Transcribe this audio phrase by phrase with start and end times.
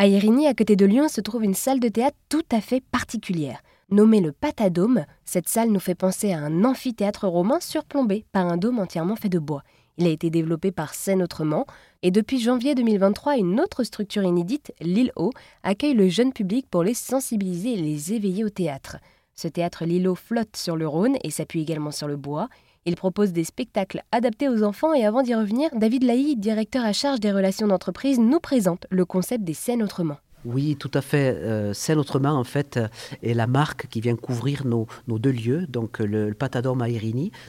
[0.00, 2.80] À Irini, à côté de Lyon, se trouve une salle de théâtre tout à fait
[2.80, 3.60] particulière.
[3.90, 8.56] Nommée le Patadome, cette salle nous fait penser à un amphithéâtre romain surplombé par un
[8.56, 9.62] dôme entièrement fait de bois.
[9.98, 11.66] Il a été développé par Scène Autrement
[12.02, 15.32] et depuis janvier 2023, une autre structure inédite, Lille Haut,
[15.62, 18.96] accueille le jeune public pour les sensibiliser et les éveiller au théâtre.
[19.34, 22.48] Ce théâtre Lilo flotte sur le Rhône et s'appuie également sur le bois.
[22.86, 26.94] Il propose des spectacles adaptés aux enfants et avant d'y revenir, David Laï, directeur à
[26.94, 30.16] charge des relations d'entreprise, nous présente le concept des scènes autrement.
[30.46, 31.34] Oui, tout à fait.
[31.36, 32.88] Euh, Scène Autrement, en fait, euh,
[33.22, 35.66] est la marque qui vient couvrir nos, deux lieux.
[35.66, 36.86] Donc, le, le Patadome à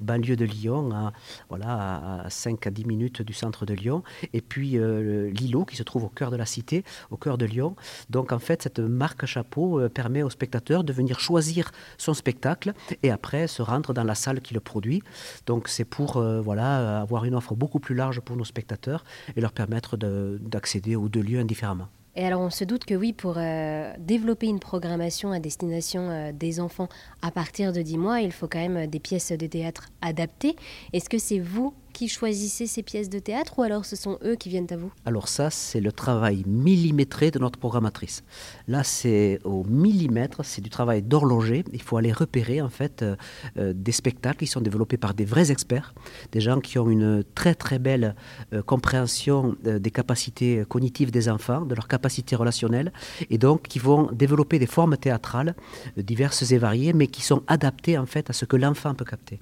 [0.00, 1.12] banlieue de Lyon, à,
[1.48, 4.02] voilà, à 5 à 10 minutes du centre de Lyon.
[4.32, 7.44] Et puis, euh, l'îlot qui se trouve au cœur de la cité, au cœur de
[7.44, 7.76] Lyon.
[8.10, 12.72] Donc, en fait, cette marque chapeau euh, permet aux spectateurs de venir choisir son spectacle
[13.04, 15.04] et après se rendre dans la salle qui le produit.
[15.46, 19.04] Donc, c'est pour voilà, avoir une offre beaucoup plus large pour nos spectateurs
[19.36, 21.88] et leur permettre d'accéder aux deux lieux indifféremment.
[22.14, 26.32] Et alors on se doute que oui, pour euh, développer une programmation à destination euh,
[26.32, 26.88] des enfants
[27.22, 30.56] à partir de 10 mois, il faut quand même euh, des pièces de théâtre adaptées.
[30.92, 34.34] Est-ce que c'est vous qui choisissez ces pièces de théâtre ou alors ce sont eux
[34.34, 34.90] qui viennent à vous?
[35.04, 38.24] Alors ça, c'est le travail millimétré de notre programmatrice.
[38.68, 41.64] Là, c'est au millimètre, c'est du travail d'horloger.
[41.72, 43.16] Il faut aller repérer en fait euh,
[43.58, 45.94] euh, des spectacles qui sont développés par des vrais experts,
[46.32, 48.14] des gens qui ont une très très belle
[48.52, 52.92] euh, compréhension des capacités cognitives des enfants, de leurs capacités relationnelles,
[53.30, 55.54] et donc qui vont développer des formes théâtrales
[55.96, 59.38] diverses et variées, mais qui sont adaptées en fait à ce que l'enfant peut capter,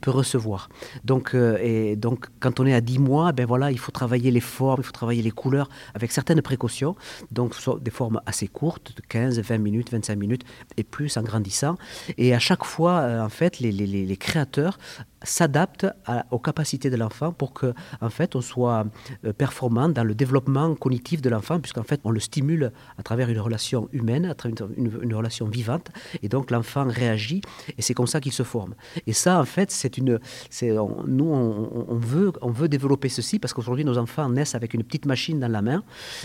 [0.00, 0.68] peut recevoir.
[1.04, 4.30] Donc, et et donc, quand on est à 10 mois, ben voilà, il faut travailler
[4.30, 6.96] les formes, il faut travailler les couleurs avec certaines précautions.
[7.32, 10.42] Donc, des formes assez courtes, de 15, 20 minutes, 25 minutes
[10.76, 11.76] et plus en grandissant.
[12.18, 14.78] Et à chaque fois, euh, en fait, les, créateurs
[15.22, 15.86] s'adapte
[16.30, 18.86] aux capacités de l'enfant pour que en fait on soit
[19.24, 23.28] euh, performant dans le développement cognitif de l'enfant puisqu'en fait on le stimule à travers
[23.28, 25.88] une relation humaine à travers une, relation vivante
[26.22, 27.40] et donc l'enfant réagit
[27.76, 28.74] et c'est comme ça qu'il se forme.
[29.06, 30.20] Et ça en fait c'est une
[30.50, 30.70] c'est
[31.06, 35.06] nous on, veut on veut développer ceci parce qu'aujourd'hui nos enfants naissent avec une petite
[35.06, 35.82] machine dans la main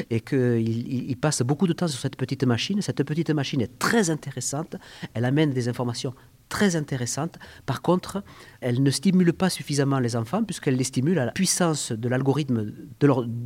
[0.09, 2.81] et qu'ils ils passent beaucoup de temps sur cette petite machine.
[2.81, 4.75] Cette petite machine est très intéressante.
[5.13, 6.13] Elle amène des informations
[6.53, 7.39] très intéressante.
[7.65, 8.23] Par contre,
[8.61, 12.71] elle ne stimule pas suffisamment les enfants puisqu'elle les stimule à la puissance de l'algorithme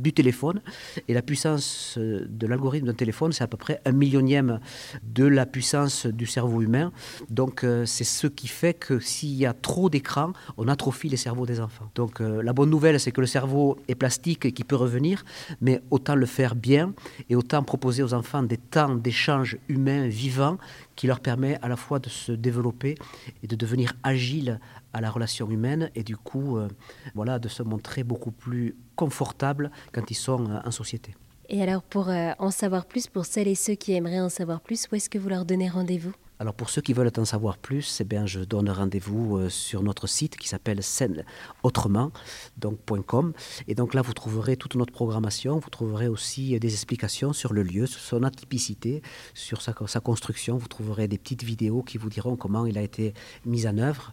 [0.04, 0.60] du téléphone.
[1.08, 4.60] Et la puissance de l'algorithme d'un téléphone, c'est à peu près un millionième
[5.02, 6.92] de la puissance du cerveau humain.
[7.30, 11.16] Donc euh, c'est ce qui fait que s'il y a trop d'écran, on atrophie les
[11.16, 11.90] cerveaux des enfants.
[11.94, 15.24] Donc euh, la bonne nouvelle, c'est que le cerveau est plastique et qu'il peut revenir,
[15.62, 16.92] mais autant le faire bien
[17.30, 20.58] et autant proposer aux enfants des temps d'échange humain vivant
[20.98, 22.96] qui leur permet à la fois de se développer
[23.44, 24.58] et de devenir agile
[24.92, 26.66] à la relation humaine et du coup euh,
[27.14, 31.14] voilà, de se montrer beaucoup plus confortable quand ils sont euh, en société.
[31.48, 34.60] Et alors pour euh, en savoir plus, pour celles et ceux qui aimeraient en savoir
[34.60, 36.12] plus, où est-ce que vous leur donnez rendez-vous?
[36.40, 39.82] Alors pour ceux qui veulent en savoir plus, eh bien, je donne rendez-vous euh, sur
[39.82, 41.24] notre site qui s'appelle scène
[41.64, 42.12] autrement,
[42.56, 43.32] donc .com.
[43.66, 47.62] Et donc là, vous trouverez toute notre programmation, vous trouverez aussi des explications sur le
[47.62, 49.02] lieu, sur son atypicité,
[49.34, 50.56] sur sa, sa construction.
[50.56, 54.12] Vous trouverez des petites vidéos qui vous diront comment il a été mis en œuvre.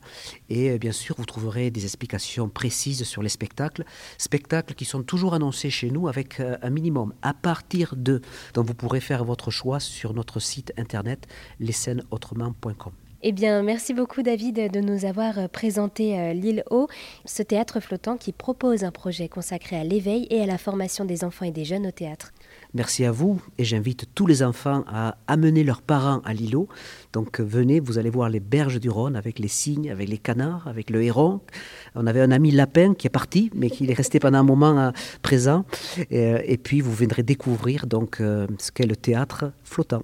[0.49, 3.85] Et euh, bien sûr, vous trouverez des explications précises sur les spectacles,
[4.17, 8.21] spectacles qui sont toujours annoncés chez nous avec euh, un minimum à partir de.
[8.55, 11.27] Donc vous pourrez faire votre choix sur notre site internet
[11.59, 12.93] les scènes autrement.com.
[13.27, 16.87] Eh bien, merci beaucoup David de nous avoir euh, présenté euh, l'île Haut,
[17.25, 21.23] ce théâtre flottant qui propose un projet consacré à l'éveil et à la formation des
[21.23, 22.33] enfants et des jeunes au théâtre.
[22.75, 26.67] Merci à vous et j'invite tous les enfants à amener leurs parents à l'îlot.
[27.13, 30.67] Donc venez, vous allez voir les berges du Rhône avec les cygnes, avec les canards,
[30.67, 31.39] avec le héron.
[31.95, 34.77] On avait un ami lapin qui est parti, mais qui est resté pendant un moment
[34.77, 34.91] euh,
[35.23, 35.65] présent.
[36.11, 40.03] Et, et, puis vous viendrez découvrir donc ce qu'est le théâtre flottant.